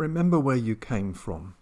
[0.00, 1.56] Remember where you came from.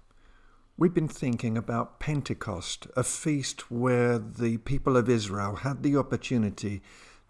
[0.76, 6.80] We've been thinking about Pentecost, a feast where the people of Israel had the opportunity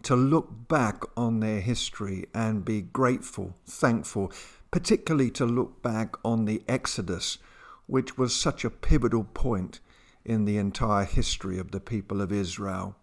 [0.03, 4.31] to look back on their history and be grateful, thankful,
[4.69, 7.39] particularly to look back on the Exodus,
[7.87, 9.79] which was such a pivotal point
[10.23, 12.95] in the entire history of the people of Israel.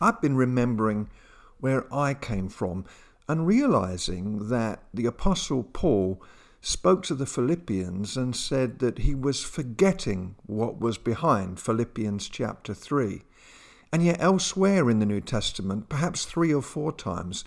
[0.00, 1.08] I've been remembering
[1.60, 2.84] where I came from
[3.28, 6.20] and realizing that the Apostle Paul
[6.64, 12.72] spoke to the Philippians and said that he was forgetting what was behind Philippians chapter
[12.72, 13.22] 3.
[13.92, 17.44] And yet, elsewhere in the New Testament, perhaps three or four times,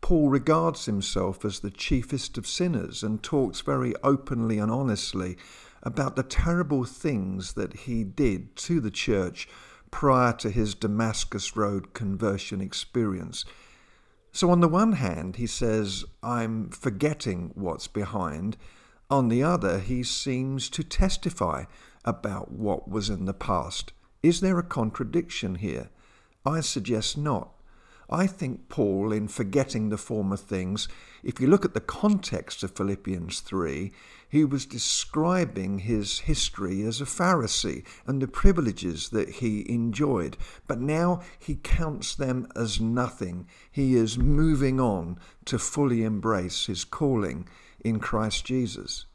[0.00, 5.36] Paul regards himself as the chiefest of sinners and talks very openly and honestly
[5.82, 9.48] about the terrible things that he did to the church
[9.90, 13.44] prior to his Damascus Road conversion experience.
[14.32, 18.56] So, on the one hand, he says, I'm forgetting what's behind.
[19.10, 21.64] On the other, he seems to testify
[22.04, 23.92] about what was in the past.
[24.22, 25.90] Is there a contradiction here?
[26.46, 27.50] I suggest not.
[28.12, 30.88] I think Paul, in forgetting the former things,
[31.22, 33.92] if you look at the context of Philippians 3,
[34.28, 40.36] he was describing his history as a Pharisee and the privileges that he enjoyed.
[40.66, 43.46] But now he counts them as nothing.
[43.70, 47.46] He is moving on to fully embrace his calling
[47.84, 49.06] in Christ Jesus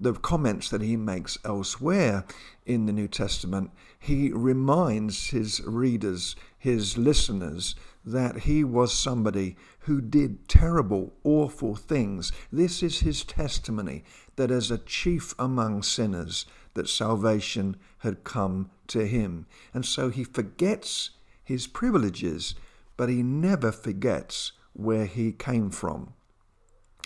[0.00, 2.24] the comments that he makes elsewhere
[2.64, 10.00] in the New Testament, he reminds his readers, his listeners, that he was somebody who
[10.00, 12.30] did terrible, awful things.
[12.52, 14.04] This is his testimony
[14.36, 19.46] that as a chief among sinners, that salvation had come to him.
[19.74, 21.10] And so he forgets
[21.42, 22.54] his privileges,
[22.96, 26.14] but he never forgets where he came from.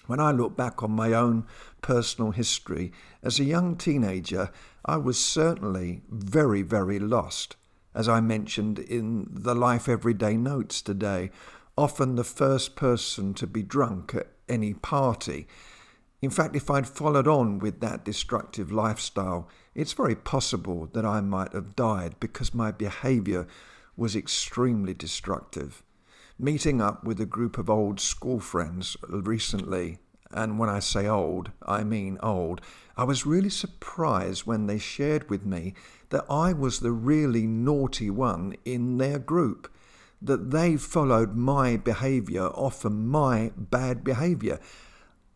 [0.07, 1.47] When I look back on my own
[1.81, 4.51] personal history, as a young teenager,
[4.85, 7.57] I was certainly very, very lost.
[7.95, 11.31] As I mentioned in the Life Everyday Notes today,
[11.77, 15.47] often the first person to be drunk at any party.
[16.21, 21.21] In fact, if I'd followed on with that destructive lifestyle, it's very possible that I
[21.21, 23.47] might have died because my behaviour
[23.97, 25.83] was extremely destructive
[26.43, 29.99] meeting up with a group of old school friends recently,
[30.33, 32.61] and when I say old, I mean old,
[32.97, 35.75] I was really surprised when they shared with me
[36.11, 39.73] that I was the really naughty one in their group,
[40.21, 44.59] that they followed my behaviour, often my bad behaviour.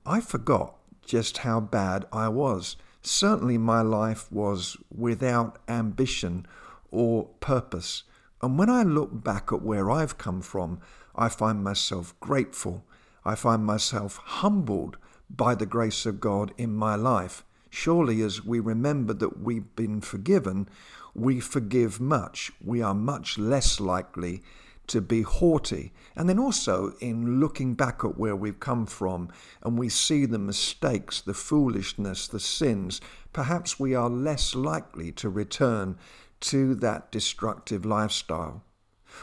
[0.04, 0.74] I forgot
[1.04, 2.76] just how bad I was.
[3.00, 6.46] Certainly, my life was without ambition
[6.90, 8.02] or purpose.
[8.42, 10.80] And when I look back at where I've come from,
[11.14, 12.84] I find myself grateful.
[13.24, 14.98] I find myself humbled
[15.28, 17.44] by the grace of God in my life.
[17.70, 20.68] Surely, as we remember that we've been forgiven,
[21.14, 22.52] we forgive much.
[22.64, 24.42] We are much less likely
[24.88, 25.92] to be haughty.
[26.14, 29.28] And then also in looking back at where we've come from
[29.62, 33.00] and we see the mistakes, the foolishness, the sins,
[33.32, 35.98] perhaps we are less likely to return
[36.40, 38.62] to that destructive lifestyle.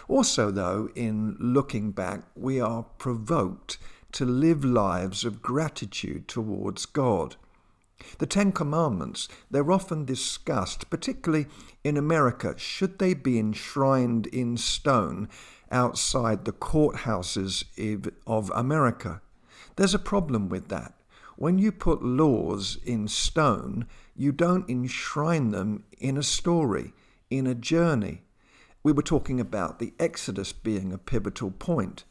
[0.08, 3.78] Also, though, in looking back, we are provoked
[4.14, 7.36] to live lives of gratitude towards God.
[8.18, 11.48] The Ten Commandments, they're often discussed, particularly
[11.84, 12.56] in America.
[12.58, 15.30] Should they be enshrined in stone
[15.72, 17.64] outside the courthouses
[18.28, 19.22] of America?
[19.76, 20.94] There's a problem with that.
[21.36, 26.94] When you put laws in stone, you don't enshrine them in a story
[27.30, 28.22] in a journey.
[28.84, 32.04] We were talking about the Exodus being a pivotal point,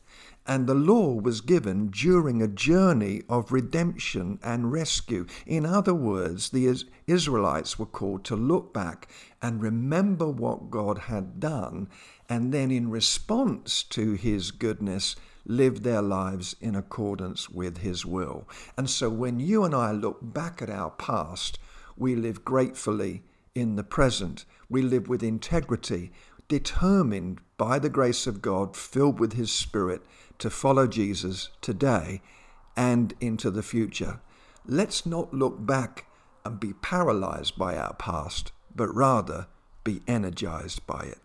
[0.47, 5.27] and the law was given during a journey of redemption and rescue.
[5.47, 9.09] In other words, the Israelites were called to look back
[9.41, 11.89] and remember what God had done,
[12.29, 18.49] and then in response to his goodness, live their lives in accordance with his will.
[18.77, 21.59] And so when you and I look back at our past,
[21.97, 23.23] we live gratefully
[23.55, 24.45] in the present.
[24.69, 26.13] We live with integrity,
[26.53, 30.03] determined by the grace of God, filled with His Spirit,
[30.37, 32.21] to follow Jesus today
[32.77, 34.21] and into the future.
[34.67, 36.05] Let's not look back
[36.45, 39.47] and be paralyzed by our past, but rather
[39.83, 41.21] be energized by it.